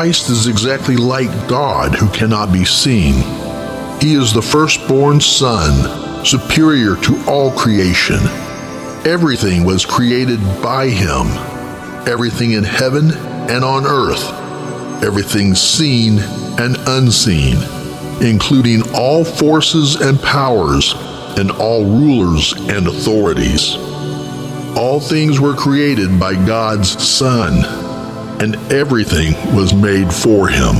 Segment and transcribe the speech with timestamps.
[0.00, 3.16] Christ is exactly like God who cannot be seen.
[4.00, 8.16] He is the firstborn Son, superior to all creation.
[9.04, 11.26] Everything was created by Him,
[12.08, 13.10] everything in heaven
[13.50, 14.24] and on earth,
[15.04, 16.18] everything seen
[16.58, 17.58] and unseen,
[18.22, 20.94] including all forces and powers
[21.36, 23.76] and all rulers and authorities.
[24.78, 27.89] All things were created by God's Son,
[28.40, 30.76] and everything was made for him.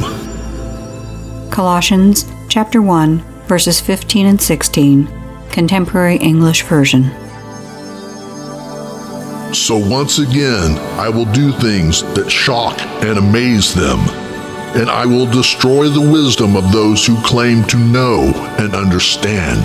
[1.50, 5.08] Colossians chapter 1 verses 15 and 16,
[5.50, 7.11] Contemporary English Version.
[9.52, 13.98] So once again, I will do things that shock and amaze them,
[14.78, 18.30] and I will destroy the wisdom of those who claim to know
[18.61, 19.58] and understand.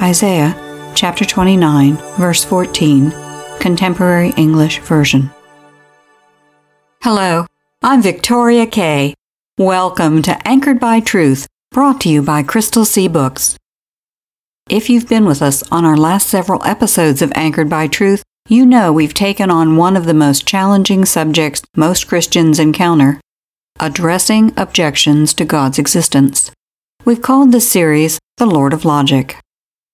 [0.00, 0.56] Isaiah
[0.94, 3.12] chapter 29, verse 14,
[3.60, 5.30] Contemporary English Version.
[7.02, 7.46] Hello,
[7.80, 9.14] I'm Victoria Kay.
[9.56, 13.56] Welcome to Anchored by Truth, brought to you by Crystal Sea Books.
[14.68, 18.66] If you've been with us on our last several episodes of Anchored by Truth, you
[18.66, 23.20] know we've taken on one of the most challenging subjects most Christians encounter
[23.78, 26.50] addressing objections to God's existence.
[27.04, 29.36] We've called this series The Lord of Logic.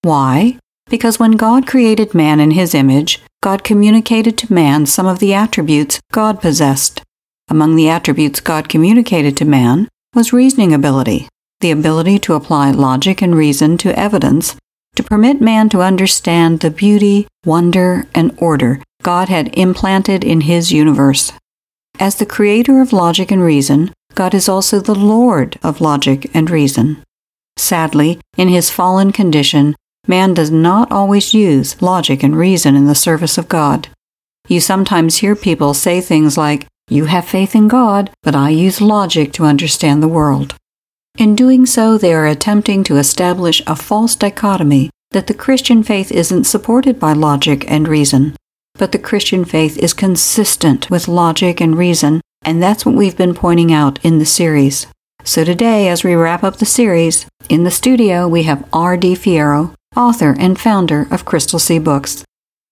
[0.00, 0.58] Why?
[0.88, 5.34] Because when God created man in his image, God communicated to man some of the
[5.34, 7.02] attributes God possessed.
[7.48, 11.28] Among the attributes God communicated to man was reasoning ability,
[11.60, 14.56] the ability to apply logic and reason to evidence
[14.96, 20.72] to permit man to understand the beauty, wonder, and order God had implanted in his
[20.72, 21.32] universe.
[22.00, 26.48] As the creator of logic and reason, God is also the Lord of logic and
[26.48, 27.02] reason.
[27.56, 32.94] Sadly, in his fallen condition, Man does not always use logic and reason in the
[32.94, 33.88] service of God.
[34.48, 38.80] You sometimes hear people say things like, You have faith in God, but I use
[38.80, 40.54] logic to understand the world.
[41.16, 46.10] In doing so, they are attempting to establish a false dichotomy that the Christian faith
[46.10, 48.36] isn't supported by logic and reason,
[48.74, 53.32] but the Christian faith is consistent with logic and reason, and that's what we've been
[53.34, 54.88] pointing out in the series.
[55.22, 59.14] So today, as we wrap up the series, in the studio we have R.D.
[59.14, 62.24] Fierro, author and founder of Crystal Sea Books.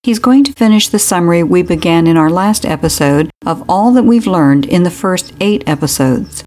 [0.03, 4.03] He's going to finish the summary we began in our last episode of all that
[4.03, 6.45] we've learned in the first eight episodes.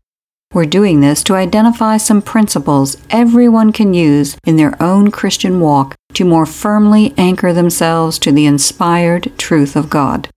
[0.53, 5.95] We're doing this to identify some principles everyone can use in their own Christian walk
[6.13, 10.29] to more firmly anchor themselves to the inspired truth of God.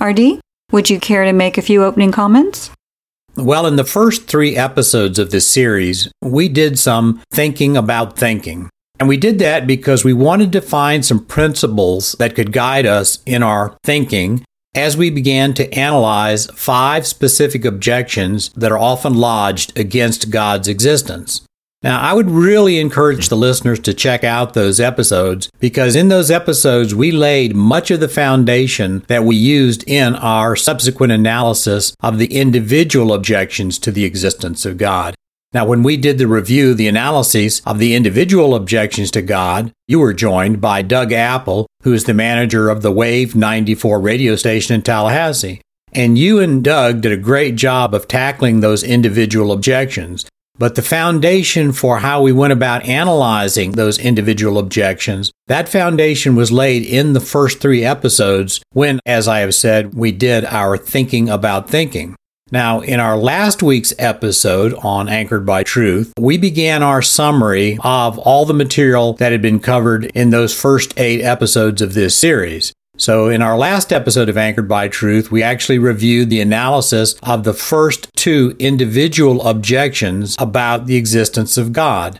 [0.00, 0.40] RD,
[0.72, 2.70] would you care to make a few opening comments?
[3.36, 8.68] Well, in the first three episodes of this series, we did some thinking about thinking.
[9.00, 13.18] And we did that because we wanted to find some principles that could guide us
[13.24, 14.44] in our thinking
[14.74, 21.40] as we began to analyze five specific objections that are often lodged against God's existence.
[21.82, 26.30] Now, I would really encourage the listeners to check out those episodes because in those
[26.30, 32.18] episodes we laid much of the foundation that we used in our subsequent analysis of
[32.18, 35.14] the individual objections to the existence of God.
[35.52, 39.98] Now, when we did the review, the analyses of the individual objections to God, you
[39.98, 44.76] were joined by Doug Apple, who is the manager of the Wave 94 radio station
[44.76, 45.60] in Tallahassee.
[45.92, 50.24] And you and Doug did a great job of tackling those individual objections.
[50.56, 56.52] But the foundation for how we went about analyzing those individual objections, that foundation was
[56.52, 61.28] laid in the first three episodes when, as I have said, we did our thinking
[61.28, 62.14] about thinking.
[62.52, 68.18] Now, in our last week's episode on Anchored by Truth, we began our summary of
[68.18, 72.72] all the material that had been covered in those first eight episodes of this series.
[72.96, 77.44] So, in our last episode of Anchored by Truth, we actually reviewed the analysis of
[77.44, 82.18] the first two individual objections about the existence of God.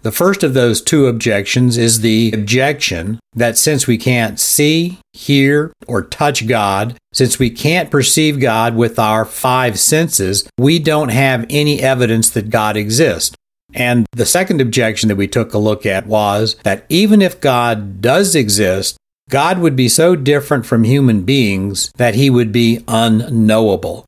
[0.00, 5.72] The first of those two objections is the objection that since we can't see, hear,
[5.88, 11.46] or touch God, since we can't perceive God with our five senses, we don't have
[11.50, 13.34] any evidence that God exists.
[13.74, 18.00] And the second objection that we took a look at was that even if God
[18.00, 18.96] does exist,
[19.28, 24.06] God would be so different from human beings that he would be unknowable.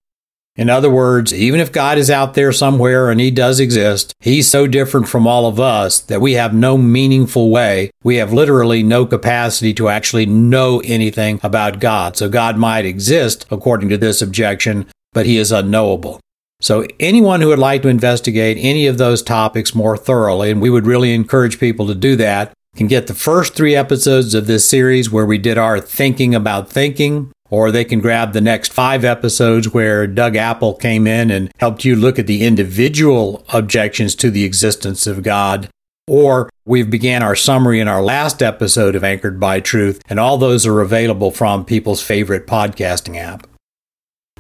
[0.61, 4.47] In other words, even if God is out there somewhere and he does exist, he's
[4.47, 8.83] so different from all of us that we have no meaningful way, we have literally
[8.83, 12.19] no capacity to actually know anything about God.
[12.19, 16.21] So God might exist, according to this objection, but he is unknowable.
[16.61, 20.69] So, anyone who would like to investigate any of those topics more thoroughly, and we
[20.69, 24.69] would really encourage people to do that, can get the first three episodes of this
[24.69, 29.05] series where we did our thinking about thinking, or they can grab the next five
[29.05, 34.31] episodes where Doug Apple came in and helped you look at the individual objections to
[34.31, 35.69] the existence of God.
[36.07, 40.39] Or we've began our summary in our last episode of Anchored by Truth, and all
[40.39, 43.47] those are available from people's favorite podcasting app.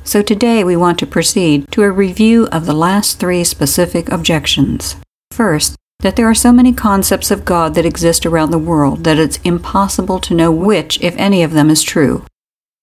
[0.03, 4.97] So today we want to proceed to a review of the last three specific objections.
[5.31, 9.19] First, that there are so many concepts of God that exist around the world that
[9.19, 12.25] it's impossible to know which, if any of them, is true.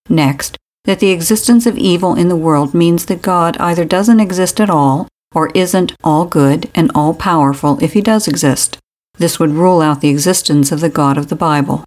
[0.08, 4.60] Next, that the existence of evil in the world means that God either doesn't exist
[4.60, 8.78] at all or isn't all good and all powerful if he does exist.
[9.18, 11.84] This would rule out the existence of the God of the Bible.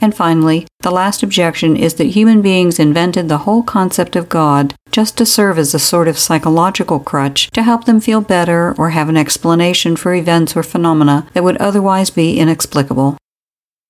[0.00, 4.74] And finally, the last objection is that human beings invented the whole concept of God
[4.90, 8.90] just to serve as a sort of psychological crutch to help them feel better or
[8.90, 13.16] have an explanation for events or phenomena that would otherwise be inexplicable.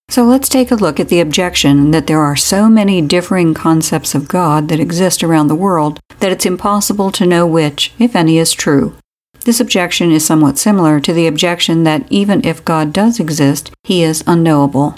[0.09, 4.15] So let's take a look at the objection that there are so many differing concepts
[4.15, 8.39] of God that exist around the world that it's impossible to know which, if any,
[8.39, 8.97] is true.
[9.45, 14.03] This objection is somewhat similar to the objection that even if God does exist, he
[14.03, 14.97] is unknowable.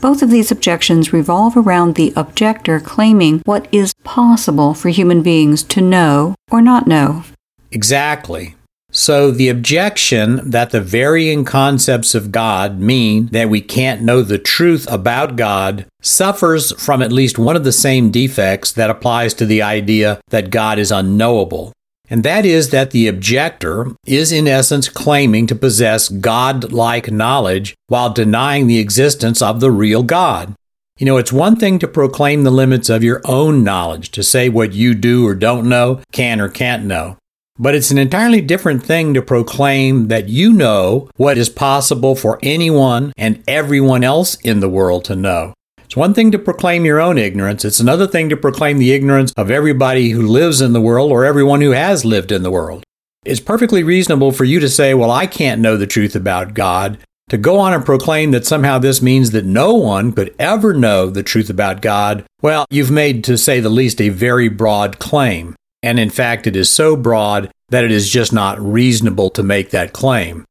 [0.00, 5.62] Both of these objections revolve around the objector claiming what is possible for human beings
[5.64, 7.24] to know or not know.
[7.72, 8.54] Exactly.
[8.92, 14.38] So, the objection that the varying concepts of God mean that we can't know the
[14.38, 19.46] truth about God suffers from at least one of the same defects that applies to
[19.46, 21.72] the idea that God is unknowable.
[22.08, 27.76] And that is that the objector is, in essence, claiming to possess God like knowledge
[27.86, 30.56] while denying the existence of the real God.
[30.98, 34.48] You know, it's one thing to proclaim the limits of your own knowledge, to say
[34.48, 37.16] what you do or don't know, can or can't know.
[37.60, 42.38] But it's an entirely different thing to proclaim that you know what is possible for
[42.42, 45.52] anyone and everyone else in the world to know.
[45.84, 49.34] It's one thing to proclaim your own ignorance, it's another thing to proclaim the ignorance
[49.36, 52.82] of everybody who lives in the world or everyone who has lived in the world.
[53.26, 56.96] It's perfectly reasonable for you to say, Well, I can't know the truth about God.
[57.28, 61.10] To go on and proclaim that somehow this means that no one could ever know
[61.10, 65.54] the truth about God, well, you've made, to say the least, a very broad claim.
[65.82, 69.70] And in fact, it is so broad that it is just not reasonable to make
[69.70, 70.44] that claim.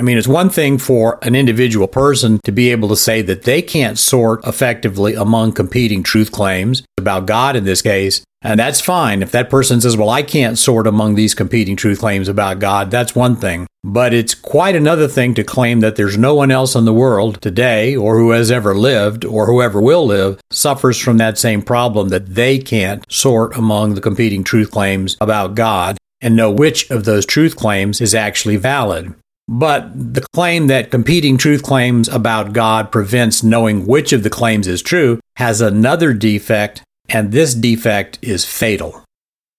[0.00, 3.42] I mean, it's one thing for an individual person to be able to say that
[3.42, 8.80] they can't sort effectively among competing truth claims about God in this case, and that's
[8.80, 9.22] fine.
[9.22, 12.90] If that person says, well, I can't sort among these competing truth claims about God,
[12.90, 13.66] that's one thing.
[13.84, 17.40] But it's quite another thing to claim that there's no one else in the world
[17.40, 22.08] today, or who has ever lived, or whoever will live, suffers from that same problem
[22.08, 27.04] that they can't sort among the competing truth claims about God and know which of
[27.04, 29.14] those truth claims is actually valid.
[29.48, 34.66] But the claim that competing truth claims about God prevents knowing which of the claims
[34.66, 39.02] is true has another defect, and this defect is fatal.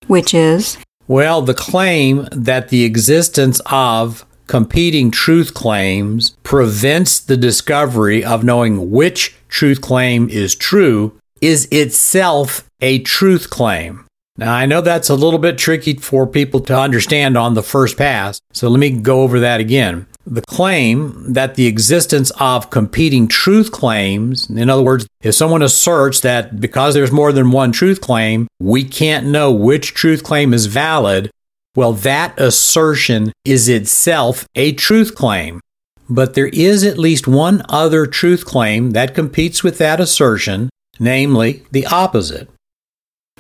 [0.08, 0.78] Which is?
[1.08, 8.92] Well, the claim that the existence of competing truth claims prevents the discovery of knowing
[8.92, 14.06] which truth claim is true is itself a truth claim.
[14.38, 17.98] Now, I know that's a little bit tricky for people to understand on the first
[17.98, 20.08] pass, so let me go over that again.
[20.32, 26.20] The claim that the existence of competing truth claims, in other words, if someone asserts
[26.20, 30.68] that because there's more than one truth claim, we can't know which truth claim is
[30.68, 31.32] valid,
[31.76, 35.62] well, that assertion is itself a truth claim.
[36.08, 40.70] But there is at least one other truth claim that competes with that assertion,
[41.00, 42.48] namely the opposite.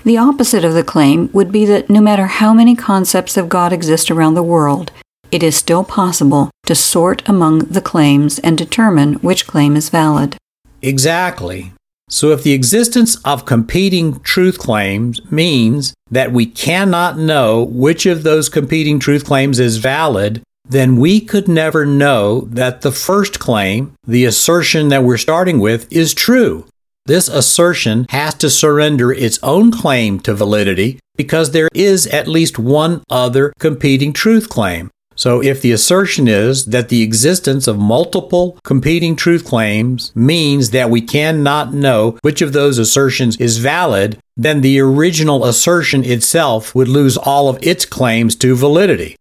[0.03, 3.71] The opposite of the claim would be that no matter how many concepts of God
[3.71, 4.91] exist around the world,
[5.31, 10.37] it is still possible to sort among the claims and determine which claim is valid.
[10.83, 11.73] Exactly.
[12.09, 18.21] So, if the existence of competing truth claims means that we cannot know which of
[18.21, 23.95] those competing truth claims is valid, then we could never know that the first claim,
[24.05, 26.67] the assertion that we're starting with, is true.
[27.07, 32.59] This assertion has to surrender its own claim to validity because there is at least
[32.59, 34.91] one other competing truth claim.
[35.19, 40.89] So, if the assertion is that the existence of multiple competing truth claims means that
[40.89, 46.87] we cannot know which of those assertions is valid, then the original assertion itself would
[46.87, 49.17] lose all of its claims to validity.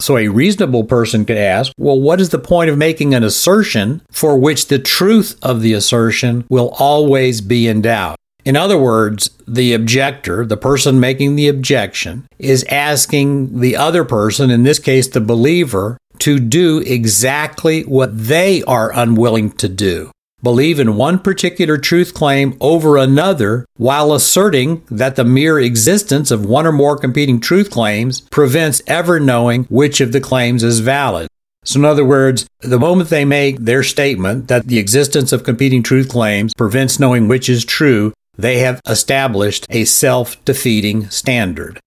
[0.00, 4.00] So, a reasonable person could ask, well, what is the point of making an assertion
[4.10, 8.16] for which the truth of the assertion will always be in doubt?
[8.44, 14.50] In other words, the objector, the person making the objection, is asking the other person,
[14.50, 20.10] in this case the believer, to do exactly what they are unwilling to do.
[20.42, 26.44] Believe in one particular truth claim over another while asserting that the mere existence of
[26.44, 31.28] one or more competing truth claims prevents ever knowing which of the claims is valid.
[31.64, 35.80] So, in other words, the moment they make their statement that the existence of competing
[35.80, 41.80] truth claims prevents knowing which is true, they have established a self defeating standard.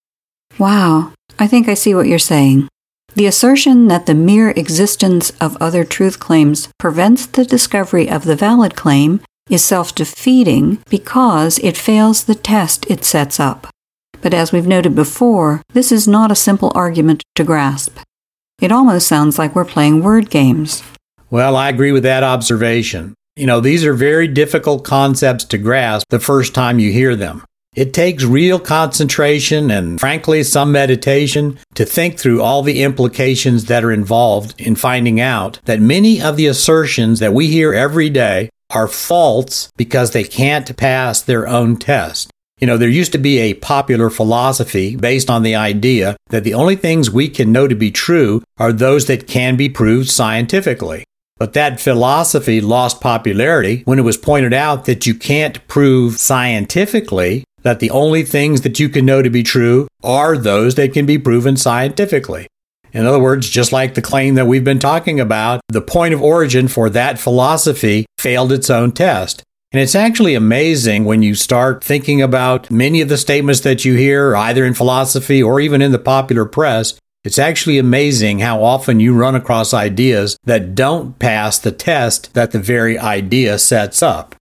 [0.58, 2.68] Wow, I think I see what you're saying.
[3.16, 8.36] The assertion that the mere existence of other truth claims prevents the discovery of the
[8.36, 13.68] valid claim is self defeating because it fails the test it sets up.
[14.22, 18.00] But as we've noted before, this is not a simple argument to grasp.
[18.62, 20.82] It almost sounds like we're playing word games.
[21.30, 23.14] Well, I agree with that observation.
[23.38, 27.44] You know, these are very difficult concepts to grasp the first time you hear them.
[27.76, 33.84] It takes real concentration and, frankly, some meditation to think through all the implications that
[33.84, 38.50] are involved in finding out that many of the assertions that we hear every day
[38.70, 42.32] are false because they can't pass their own test.
[42.62, 46.54] You know, there used to be a popular philosophy based on the idea that the
[46.54, 51.04] only things we can know to be true are those that can be proved scientifically.
[51.38, 57.44] But that philosophy lost popularity when it was pointed out that you can't prove scientifically
[57.64, 61.06] that the only things that you can know to be true are those that can
[61.06, 62.48] be proven scientifically.
[62.94, 66.22] In other words, just like the claim that we've been talking about, the point of
[66.22, 69.44] origin for that philosophy failed its own test.
[69.74, 73.96] And it's actually amazing when you start thinking about many of the statements that you
[73.96, 79.00] hear, either in philosophy or even in the popular press, it's actually amazing how often
[79.00, 84.36] you run across ideas that don't pass the test that the very idea sets up.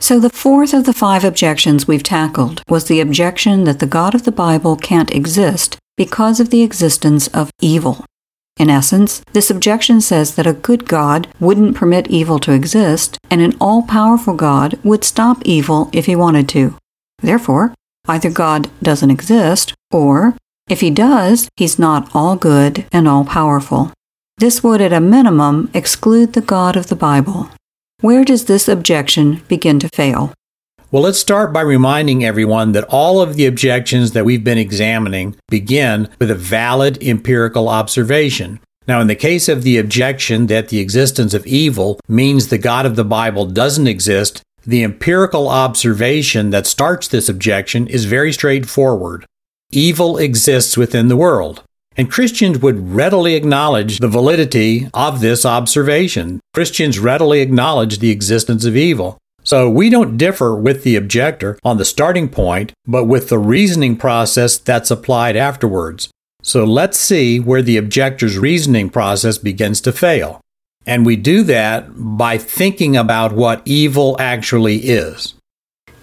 [0.00, 4.14] So, the fourth of the five objections we've tackled was the objection that the God
[4.16, 8.04] of the Bible can't exist because of the existence of evil.
[8.58, 13.40] In essence, this objection says that a good God wouldn't permit evil to exist, and
[13.40, 16.76] an all powerful God would stop evil if he wanted to.
[17.20, 17.74] Therefore,
[18.08, 20.34] either God doesn't exist, or
[20.68, 23.92] if he does, he's not all good and all powerful.
[24.38, 27.50] This would, at a minimum, exclude the God of the Bible.
[28.00, 30.32] Where does this objection begin to fail?
[30.90, 35.36] Well, let's start by reminding everyone that all of the objections that we've been examining
[35.48, 38.60] begin with a valid empirical observation.
[38.86, 42.84] Now, in the case of the objection that the existence of evil means the God
[42.84, 49.24] of the Bible doesn't exist, the empirical observation that starts this objection is very straightforward
[49.72, 51.62] evil exists within the world.
[51.96, 56.40] And Christians would readily acknowledge the validity of this observation.
[56.54, 59.18] Christians readily acknowledge the existence of evil.
[59.44, 63.96] So we don't differ with the objector on the starting point, but with the reasoning
[63.96, 66.08] process that's applied afterwards.
[66.42, 70.40] So let's see where the objector's reasoning process begins to fail.
[70.86, 75.34] And we do that by thinking about what evil actually is.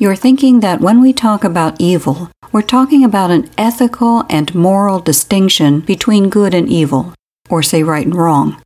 [0.01, 5.01] You're thinking that when we talk about evil, we're talking about an ethical and moral
[5.01, 7.13] distinction between good and evil,
[7.49, 8.61] or say right and wrong.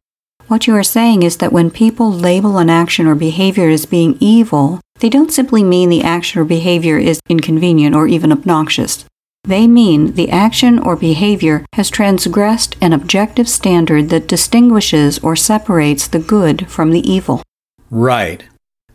[0.48, 4.16] What you are saying is that when people label an action or behavior as being
[4.20, 9.04] evil, they don't simply mean the action or behavior is inconvenient or even obnoxious.
[9.44, 16.08] They mean the action or behavior has transgressed an objective standard that distinguishes or separates
[16.08, 17.42] the good from the evil.
[17.90, 18.44] Right.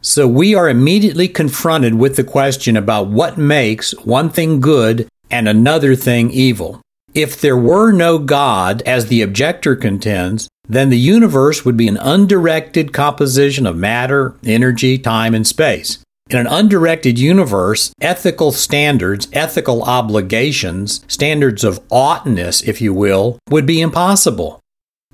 [0.09, 5.47] So we are immediately confronted with the question about what makes one thing good and
[5.47, 6.81] another thing evil.
[7.12, 11.99] If there were no God, as the objector contends, then the universe would be an
[11.99, 15.99] undirected composition of matter, energy, time, and space.
[16.31, 23.67] In an undirected universe, ethical standards, ethical obligations, standards of oughtness, if you will, would
[23.67, 24.62] be impossible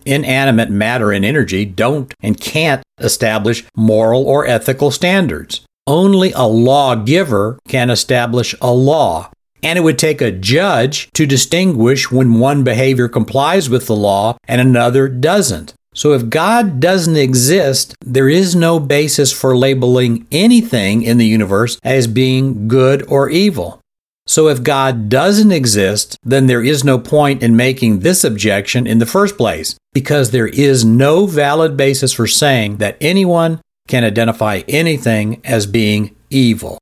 [0.06, 5.64] inanimate matter and energy don't and can't establish moral or ethical standards.
[5.87, 9.30] Only a lawgiver can establish a law.
[9.62, 14.37] And it would take a judge to distinguish when one behavior complies with the law
[14.46, 15.75] and another doesn't.
[15.94, 21.78] So if God doesn't exist, there is no basis for labeling anything in the universe
[21.82, 23.80] as being good or evil.
[24.26, 28.99] So if God doesn't exist, then there is no point in making this objection in
[28.99, 34.62] the first place, because there is no valid basis for saying that anyone can identify
[34.66, 36.78] anything as being evil.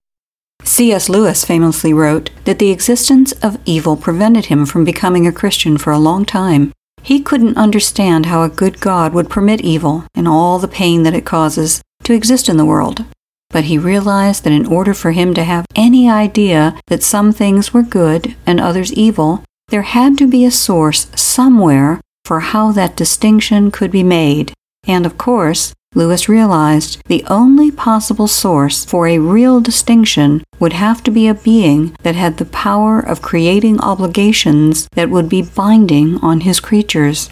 [0.64, 1.08] C.S.
[1.08, 5.92] Lewis famously wrote that the existence of evil prevented him from becoming a Christian for
[5.92, 6.72] a long time.
[7.02, 11.14] He couldn't understand how a good God would permit evil and all the pain that
[11.14, 13.04] it causes to exist in the world.
[13.52, 17.72] But he realized that in order for him to have any idea that some things
[17.72, 22.96] were good and others evil, there had to be a source somewhere for how that
[22.96, 24.52] distinction could be made.
[24.86, 31.02] And of course, Lewis realized the only possible source for a real distinction would have
[31.04, 36.16] to be a being that had the power of creating obligations that would be binding
[36.18, 37.28] on his creatures.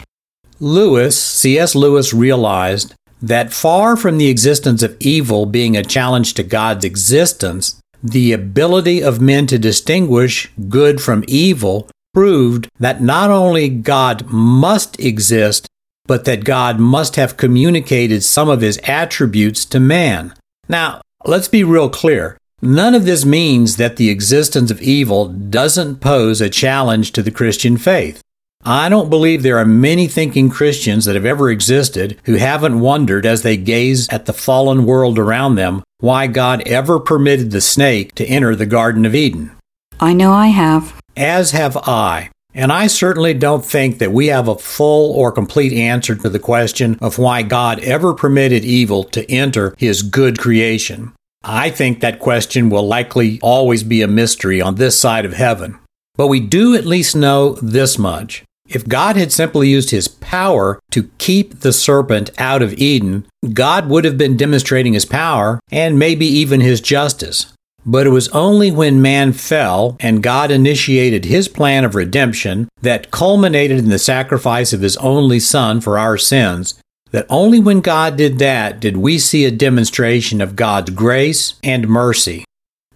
[0.59, 1.75] Lewis, C.S.
[1.75, 7.81] Lewis, realized that far from the existence of evil being a challenge to God's existence,
[8.03, 14.99] the ability of men to distinguish good from evil proved that not only God must
[14.99, 15.67] exist,
[16.07, 20.35] but that God must have communicated some of his attributes to man.
[20.69, 22.37] Now, let's be real clear.
[22.63, 27.31] None of this means that the existence of evil doesn't pose a challenge to the
[27.31, 28.21] Christian faith.
[28.63, 33.25] I don't believe there are many thinking Christians that have ever existed who haven't wondered
[33.25, 38.15] as they gaze at the fallen world around them why God ever permitted the snake
[38.17, 39.53] to enter the Garden of Eden.
[39.99, 40.95] I know I have.
[41.17, 42.31] As have I.
[42.53, 46.39] And I certainly don't think that we have a full or complete answer to the
[46.39, 51.13] question of why God ever permitted evil to enter his good creation.
[51.43, 55.79] I think that question will likely always be a mystery on this side of heaven.
[56.17, 58.45] But we do at least know this much.
[58.71, 63.89] If God had simply used his power to keep the serpent out of Eden, God
[63.89, 67.53] would have been demonstrating his power and maybe even his justice.
[67.85, 73.11] But it was only when man fell and God initiated his plan of redemption that
[73.11, 78.17] culminated in the sacrifice of his only son for our sins that only when God
[78.17, 82.45] did that did we see a demonstration of God's grace and mercy.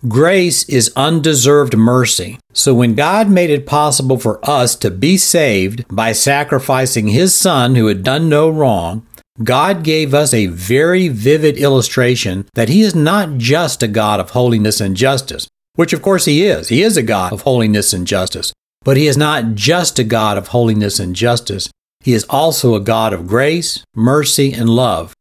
[0.06, 2.38] Grace is undeserved mercy.
[2.52, 7.74] So when God made it possible for us to be saved by sacrificing his son
[7.74, 9.06] who had done no wrong,
[9.42, 14.30] God gave us a very vivid illustration that He is not just a God of
[14.30, 16.68] holiness and justice, which of course He is.
[16.68, 18.52] He is a God of holiness and justice.
[18.84, 21.68] But He is not just a God of holiness and justice.
[22.00, 25.14] He is also a God of grace, mercy, and love.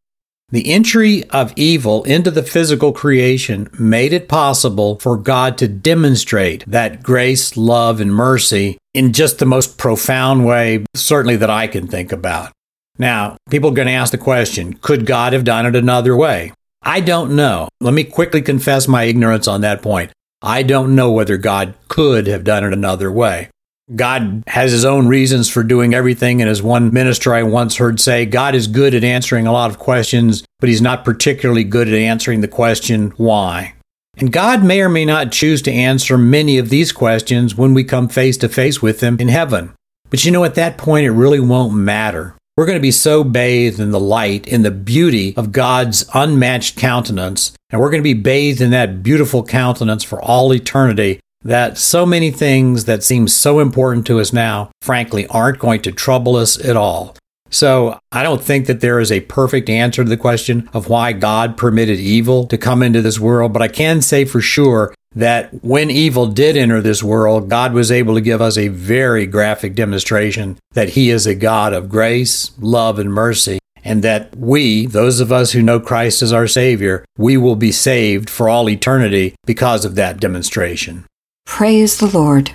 [0.54, 6.64] The entry of evil into the physical creation made it possible for God to demonstrate
[6.68, 11.88] that grace, love, and mercy in just the most profound way, certainly that I can
[11.88, 12.52] think about.
[13.00, 16.54] Now, people are going to ask the question could God have done it another way?
[16.84, 17.68] I don't know.
[17.82, 20.12] Let me quickly confess my ignorance on that point.
[20.44, 23.50] I don't know whether God could have done it another way.
[23.96, 28.00] God has his own reasons for doing everything, and as one minister I once heard
[28.00, 31.88] say, God is good at answering a lot of questions, but he's not particularly good
[31.88, 33.76] at answering the question, why?
[34.18, 37.84] And God may or may not choose to answer many of these questions when we
[37.84, 39.74] come face to face with him in heaven.
[40.10, 42.36] But you know, at that point, it really won't matter.
[42.56, 46.78] We're going to be so bathed in the light, in the beauty of God's unmatched
[46.78, 51.78] countenance, and we're going to be bathed in that beautiful countenance for all eternity that
[51.78, 56.36] so many things that seem so important to us now, frankly, aren't going to trouble
[56.36, 57.16] us at all.
[57.50, 61.14] So I don't think that there is a perfect answer to the question of why
[61.14, 65.64] God permitted evil to come into this world, but I can say for sure that
[65.64, 69.76] when evil did enter this world, God was able to give us a very graphic
[69.76, 75.20] demonstration that He is a God of grace, love, and mercy, and that we, those
[75.20, 79.36] of us who know Christ as our Savior, we will be saved for all eternity
[79.46, 81.06] because of that demonstration.
[81.46, 82.52] Praise the Lord.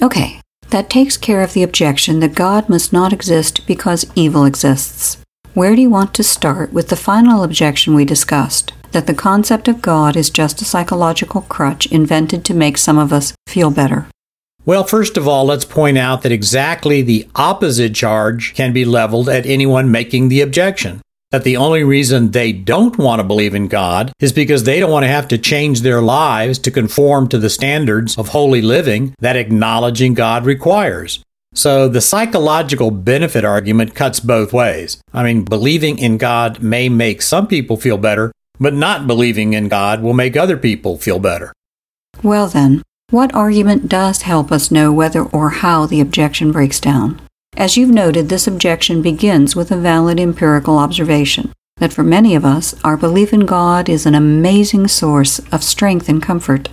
[0.00, 0.40] Okay,
[0.70, 5.18] that takes care of the objection that God must not exist because evil exists.
[5.54, 8.72] Where do you want to start with the final objection we discussed?
[8.96, 13.12] that the concept of God is just a psychological crutch invented to make some of
[13.12, 14.06] us feel better?
[14.64, 19.28] Well, first of all, let's point out that exactly the opposite charge can be leveled
[19.28, 21.02] at anyone making the objection.
[21.32, 24.92] That the only reason they don't want to believe in God is because they don't
[24.92, 29.14] want to have to change their lives to conform to the standards of holy living
[29.18, 31.24] that acknowledging God requires.
[31.52, 35.00] So the psychological benefit argument cuts both ways.
[35.12, 39.68] I mean, believing in God may make some people feel better, but not believing in
[39.68, 41.52] God will make other people feel better.
[42.22, 47.20] Well, then, what argument does help us know whether or how the objection breaks down?
[47.56, 52.44] As you've noted, this objection begins with a valid empirical observation that for many of
[52.44, 56.68] us, our belief in God is an amazing source of strength and comfort.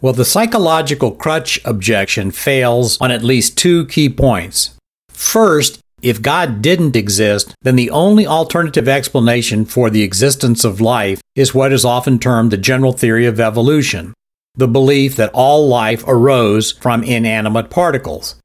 [0.00, 4.76] Well, the psychological crutch objection fails on at least two key points.
[5.08, 11.20] First, if God didn't exist, then the only alternative explanation for the existence of life
[11.34, 14.14] is what is often termed the general theory of evolution
[14.56, 18.36] the belief that all life arose from inanimate particles.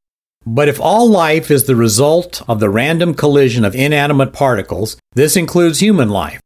[0.51, 5.37] But if all life is the result of the random collision of inanimate particles, this
[5.37, 6.41] includes human life.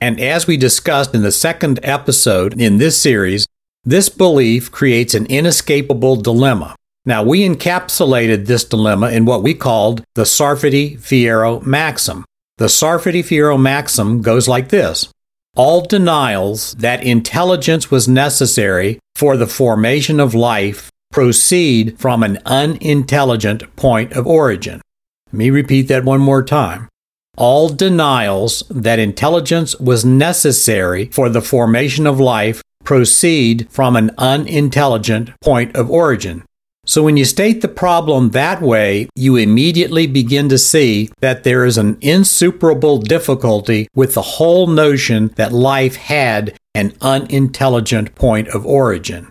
[0.00, 3.48] And as we discussed in the second episode in this series,
[3.82, 6.76] this belief creates an inescapable dilemma.
[7.04, 12.24] Now, we encapsulated this dilemma in what we called the Sarfati-Fierro maxim.
[12.58, 15.10] The Sarfati-Fierro maxim goes like this
[15.56, 23.76] All denials that intelligence was necessary for the formation of life proceed from an unintelligent
[23.76, 24.80] point of origin.
[25.26, 26.88] Let me repeat that one more time.
[27.36, 35.30] All denials that intelligence was necessary for the formation of life proceed from an unintelligent
[35.40, 36.42] point of origin.
[36.86, 41.66] So when you state the problem that way, you immediately begin to see that there
[41.66, 48.64] is an insuperable difficulty with the whole notion that life had an unintelligent point of
[48.64, 49.30] origin.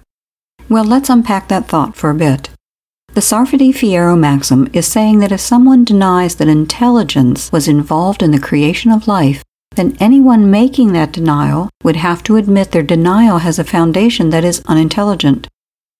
[0.69, 2.49] Well, let's unpack that thought for a bit.
[3.13, 8.39] The Sarfati-Fierro maxim is saying that if someone denies that intelligence was involved in the
[8.39, 9.43] creation of life,
[9.77, 14.43] then anyone making that denial would have to admit their denial has a foundation that
[14.43, 15.47] is unintelligent.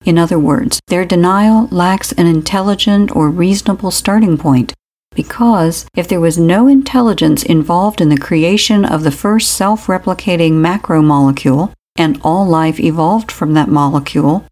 [0.03, 4.73] In other words, their denial lacks an intelligent or reasonable starting point,
[5.15, 10.53] because if there was no intelligence involved in the creation of the first self replicating
[10.53, 14.45] macromolecule, and all life evolved from that molecule,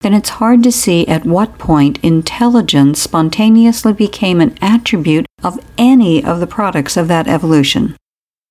[0.00, 6.24] then it's hard to see at what point intelligence spontaneously became an attribute of any
[6.24, 7.96] of the products of that evolution.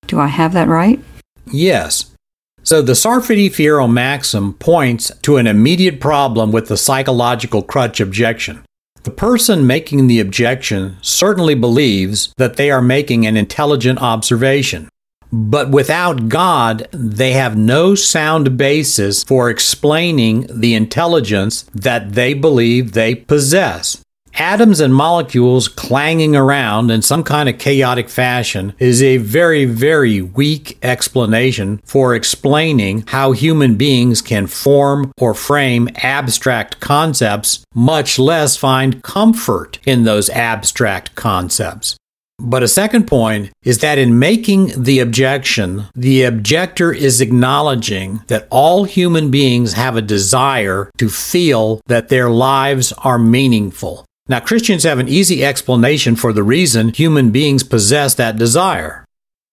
[0.06, 1.00] Do I have that right?
[1.46, 2.14] Yes.
[2.62, 8.62] So the Sarfati-Fierro maxim points to an immediate problem with the psychological crutch objection.
[9.04, 14.88] The person making the objection certainly believes that they are making an intelligent observation.
[15.32, 22.92] But without God, they have no sound basis for explaining the intelligence that they believe
[22.92, 24.02] they possess.
[24.34, 30.22] Atoms and molecules clanging around in some kind of chaotic fashion is a very, very
[30.22, 38.56] weak explanation for explaining how human beings can form or frame abstract concepts, much less
[38.56, 41.96] find comfort in those abstract concepts.
[42.40, 48.46] But a second point is that in making the objection, the objector is acknowledging that
[48.50, 54.04] all human beings have a desire to feel that their lives are meaningful.
[54.28, 59.04] Now, Christians have an easy explanation for the reason human beings possess that desire.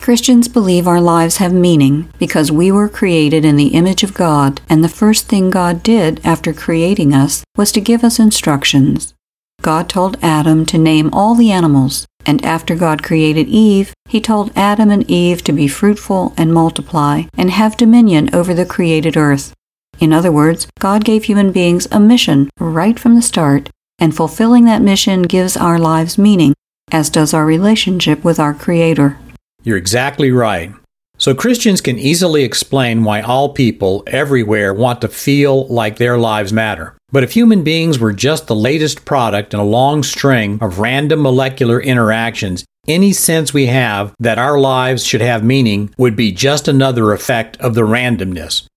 [0.01, 4.61] Christians believe our lives have meaning because we were created in the image of God,
[4.69, 9.13] and the first thing God did after creating us was to give us instructions.
[9.61, 14.51] God told Adam to name all the animals, and after God created Eve, he told
[14.55, 19.53] Adam and Eve to be fruitful and multiply and have dominion over the created earth.
[19.99, 24.65] In other words, God gave human beings a mission right from the start, and fulfilling
[24.65, 26.53] that mission gives our lives meaning,
[26.91, 29.17] as does our relationship with our Creator.
[29.63, 30.73] You're exactly right.
[31.17, 36.51] So Christians can easily explain why all people everywhere want to feel like their lives
[36.51, 36.97] matter.
[37.11, 41.21] But if human beings were just the latest product in a long string of random
[41.21, 46.67] molecular interactions, any sense we have that our lives should have meaning would be just
[46.67, 48.67] another effect of the randomness.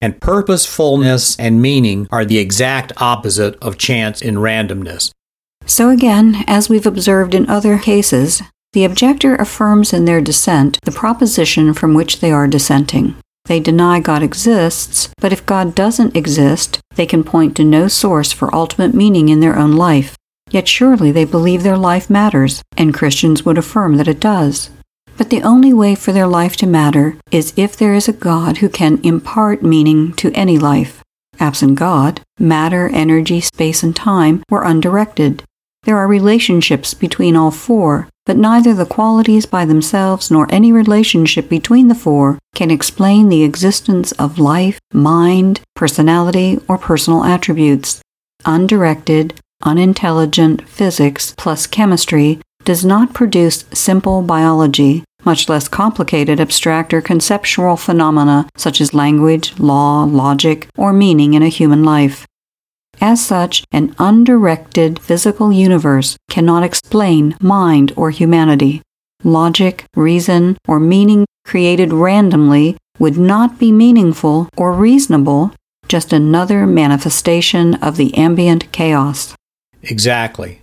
[0.00, 5.10] And purposefulness and meaning are the exact opposite of chance and randomness.
[5.66, 10.92] So, again, as we've observed in other cases, the objector affirms in their dissent the
[10.92, 13.16] proposition from which they are dissenting.
[13.46, 18.30] They deny God exists, but if God doesn't exist, they can point to no source
[18.30, 20.16] for ultimate meaning in their own life.
[20.50, 24.70] Yet surely they believe their life matters, and Christians would affirm that it does.
[25.16, 28.58] But the only way for their life to matter is if there is a God
[28.58, 31.02] who can impart meaning to any life.
[31.40, 35.42] Absent God, matter, energy, space, and time were undirected.
[35.84, 41.48] There are relationships between all four, but neither the qualities by themselves nor any relationship
[41.48, 48.02] between the four can explain the existence of life, mind, personality, or personal attributes.
[48.44, 57.00] Undirected, unintelligent physics plus chemistry does not produce simple biology, much less complicated abstract or
[57.00, 62.26] conceptual phenomena such as language, law, logic, or meaning in a human life.
[63.00, 68.82] As such, an undirected physical universe cannot explain mind or humanity.
[69.24, 75.52] Logic, reason, or meaning created randomly would not be meaningful or reasonable
[75.88, 79.34] just another manifestation of the ambient chaos.
[79.82, 80.60] Exactly.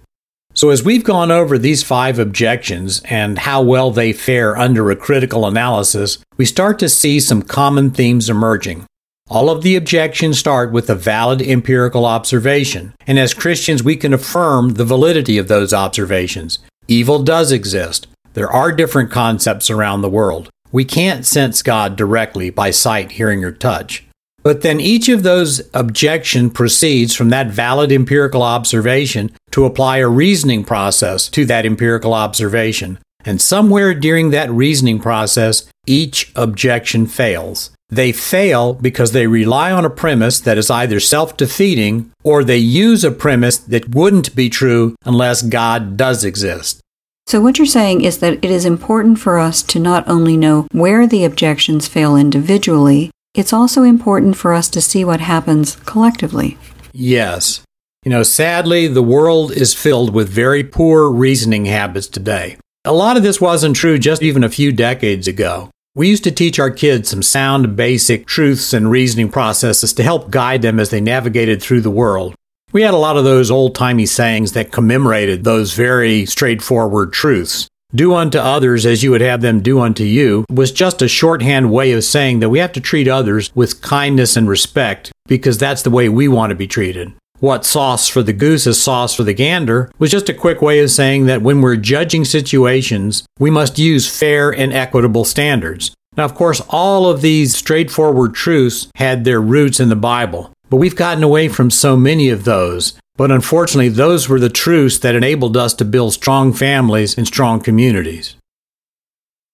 [0.53, 4.95] So, as we've gone over these five objections and how well they fare under a
[4.95, 8.85] critical analysis, we start to see some common themes emerging.
[9.27, 14.13] All of the objections start with a valid empirical observation, and as Christians, we can
[14.13, 16.59] affirm the validity of those observations.
[16.87, 18.05] Evil does exist.
[18.33, 20.49] There are different concepts around the world.
[20.71, 24.05] We can't sense God directly by sight, hearing, or touch.
[24.43, 30.07] But then each of those objections proceeds from that valid empirical observation to apply a
[30.07, 32.99] reasoning process to that empirical observation.
[33.23, 37.71] And somewhere during that reasoning process, each objection fails.
[37.95, 42.57] They fail because they rely on a premise that is either self defeating or they
[42.57, 46.81] use a premise that wouldn't be true unless God does exist.
[47.25, 50.67] So, what you're saying is that it is important for us to not only know
[50.73, 56.57] where the objections fail individually, it's also important for us to see what happens collectively.
[56.91, 57.61] Yes.
[58.03, 62.57] You know, sadly, the world is filled with very poor reasoning habits today.
[62.83, 65.69] A lot of this wasn't true just even a few decades ago.
[65.97, 70.29] We used to teach our kids some sound, basic truths and reasoning processes to help
[70.29, 72.35] guide them as they navigated through the world.
[72.73, 77.69] We had a lot of those old timey sayings that commemorated those very straightforward truths
[77.95, 81.71] do unto others as you would have them do unto you was just a shorthand
[81.71, 85.83] way of saying that we have to treat others with kindness and respect because that's
[85.83, 87.13] the way we want to be treated.
[87.45, 90.79] What sauce for the goose is sauce for the gander was just a quick way
[90.79, 95.91] of saying that when we're judging situations, we must use fair and equitable standards.
[96.17, 100.77] Now, of course, all of these straightforward truths had their roots in the Bible, but
[100.77, 105.15] we've gotten away from so many of those but unfortunately, those were the truths that
[105.15, 108.35] enabled us to build strong families and strong communities.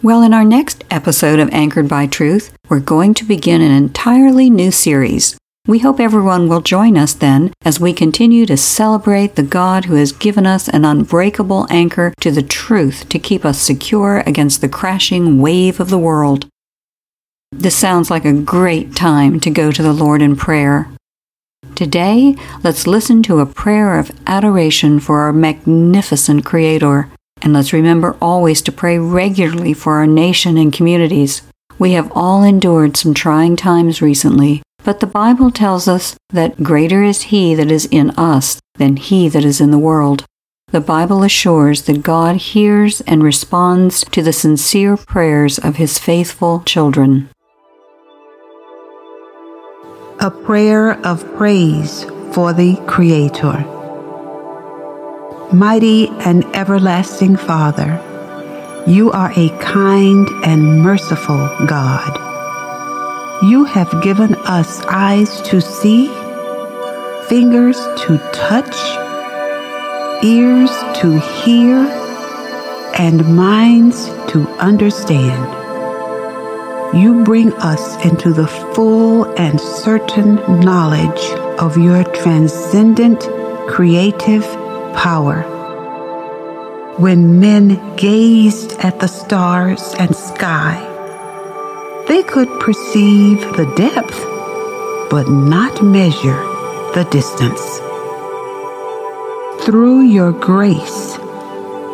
[0.01, 4.49] Well, in our next episode of Anchored by Truth, we're going to begin an entirely
[4.49, 5.38] new series.
[5.67, 9.93] We hope everyone will join us then as we continue to celebrate the God who
[9.93, 14.69] has given us an unbreakable anchor to the truth to keep us secure against the
[14.69, 16.47] crashing wave of the world.
[17.52, 20.89] This sounds like a great time to go to the Lord in prayer.
[21.76, 27.10] Today, let's listen to a prayer of adoration for our magnificent Creator.
[27.43, 31.43] And let's remember always to pray regularly for our nation and communities.
[31.78, 37.04] We have all endured some trying times recently, but the Bible tells us that greater
[37.04, 40.26] is He that is in us than He that is in the world.
[40.72, 46.62] The Bible assures that God hears and responds to the sincere prayers of His faithful
[46.62, 47.30] children
[50.22, 53.65] a prayer of praise for the Creator.
[55.52, 58.00] Mighty and everlasting Father,
[58.86, 62.31] you are a kind and merciful God.
[63.43, 66.08] You have given us eyes to see,
[67.27, 68.75] fingers to touch,
[70.23, 71.77] ears to hear,
[72.97, 75.62] and minds to understand
[76.93, 81.21] you bring us into the full and certain knowledge
[81.58, 83.21] of your transcendent
[83.69, 84.43] creative
[84.93, 85.43] power.
[86.97, 90.90] When men gazed at the stars and sky,
[92.12, 94.19] they could perceive the depth,
[95.10, 96.41] but not measure
[96.93, 97.62] the distance.
[99.63, 101.17] Through your grace,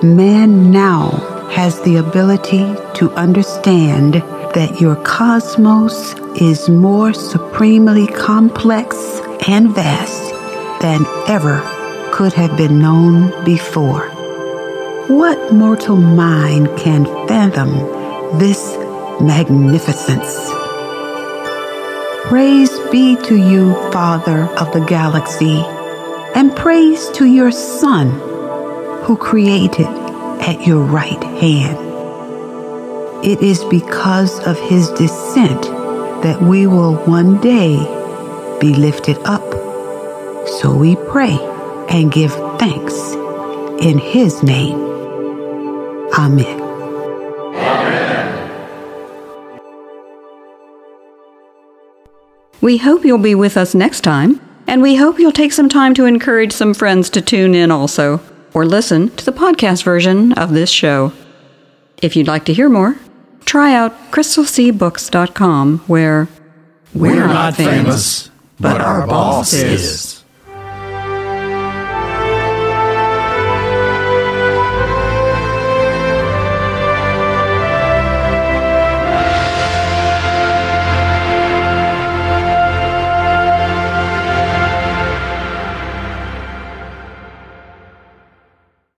[0.02, 1.12] man now
[1.52, 4.16] has the ability to understand
[4.56, 8.96] that your cosmos is more supremely complex
[9.48, 10.32] and vast
[10.82, 11.62] than ever
[12.12, 14.10] could have been known before.
[15.10, 17.97] What mortal mind can fathom
[19.22, 20.52] magnificence?
[22.28, 25.64] Praise be to you, Father of the galaxy,
[26.36, 28.10] and praise to your Son,
[29.04, 29.88] who created
[30.42, 31.78] at your right hand.
[33.26, 35.64] It is because of his descent
[36.24, 37.78] that we will one day
[38.60, 39.44] be lifted up.
[40.60, 41.38] So we pray
[41.90, 43.14] and give thanks
[43.82, 44.80] in his name.
[46.14, 46.57] Amen.
[52.68, 55.94] We hope you'll be with us next time, and we hope you'll take some time
[55.94, 58.20] to encourage some friends to tune in also,
[58.54, 61.14] or listen to the podcast version of this show.
[62.02, 62.98] If you'd like to hear more,
[63.46, 66.28] try out crystalseabooks.com where
[66.94, 70.17] we're, we're not famous, but our boss is.